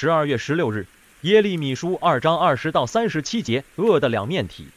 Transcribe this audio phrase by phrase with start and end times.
[0.00, 0.86] 十二月十六日，
[1.22, 4.68] 耶利米书二章二十到三十七节，恶的两面体。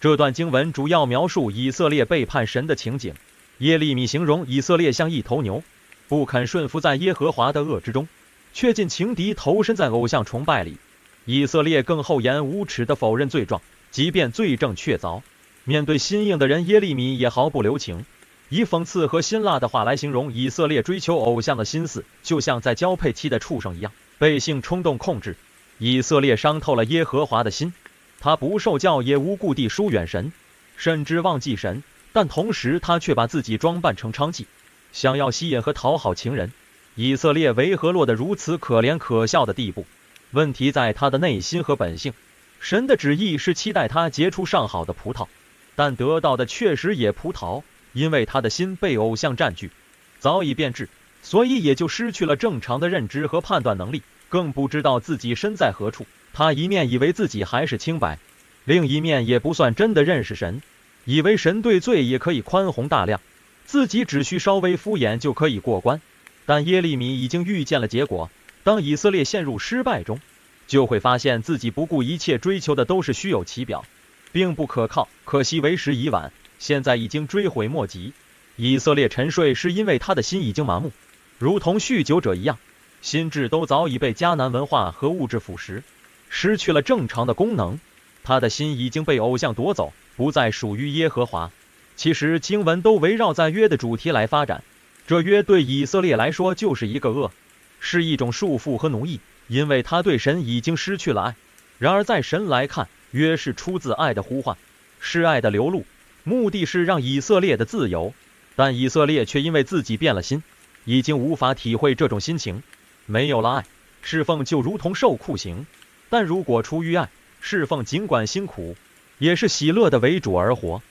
[0.00, 3.12] 这段经文主要描述以色列背叛神的情景。
[3.58, 5.62] 耶利米形容以色列像一头牛，
[6.08, 8.08] 不肯顺服在耶和华的恶之中，
[8.54, 10.78] 却尽情敌投身在偶像崇拜里。
[11.26, 13.60] 以色列更厚颜无耻地否认罪状，
[13.90, 15.20] 即便罪证确凿，
[15.64, 18.06] 面对心硬的人，耶利米也毫不留情，
[18.48, 25.34] 以讽刺和辛辣的话来形容以色列追求偶像的心思，就像在交配期的畜生一样，被性冲动控制。
[25.78, 27.72] 以色列伤透了耶和华的心，
[28.20, 30.30] 他不受教也无故地疏远神，
[30.76, 31.82] 甚至忘记神，
[32.12, 34.44] 但同时他却把自己装扮成娼妓，
[34.92, 36.52] 想要吸引和讨好情人。
[36.96, 39.86] 以色列为何落得如此可怜可笑的地步？
[40.32, 42.12] 问题在他的内心和本性。
[42.60, 45.28] 神的旨意是期待他结出上好的葡萄，
[45.76, 47.62] 但得到的确实也葡萄，
[47.94, 49.70] 因为他的心被偶像占据，
[50.18, 50.90] 早已变质，
[51.22, 54.02] 所以也就失去了正常的认知和判断能力。
[54.28, 56.06] 更不知道自己身在何处。
[56.32, 58.20] 他一面以为自己还是清白，
[58.64, 60.62] 另一面也不算真的认识神，
[61.04, 63.20] 以为神对罪也可以宽宏大量，
[63.66, 66.00] 自己只需稍微敷衍就可以过关。
[66.46, 68.30] 但耶利米已经预见了结果：
[68.62, 70.20] 当以色列陷入失败中，
[70.68, 73.84] 就会发现自己不顾一切追求的都是虚有其表，
[74.30, 75.08] 并不可靠。
[75.24, 78.12] 可惜为时已晚，现在已经追悔莫及。
[78.54, 80.92] 以色列沉睡是因为他的心已经麻木，
[81.40, 82.58] 如同酗酒者一样。
[83.00, 85.82] 心智都早已被迦南文化和物质腐蚀，
[86.28, 87.80] 失去了正常的功能。
[88.22, 91.50] 他的心已经被偶像夺走，不再属于耶和华。
[91.96, 94.62] 其实经文都围绕在约的主题来发展。
[95.06, 97.32] 这约对以色列来说就是一个恶，
[97.80, 101.36] 是一种束缚和奴役，因为他对神已经失去了爱。
[101.78, 104.58] 然而在神来看，约是出自爱的呼唤，
[105.00, 105.86] 是爱的流露，
[106.22, 108.12] 目的是让以色列的自由。
[108.56, 110.42] 但以色列却因为自己变了心，
[110.84, 112.62] 已经无法体会这种心情。
[113.06, 113.64] 没有了爱，
[114.02, 115.66] 侍奉就如同受酷刑；
[116.08, 117.08] 但如果出于爱，
[117.40, 118.76] 侍奉尽管辛苦，
[119.18, 120.82] 也是喜乐的为主而活。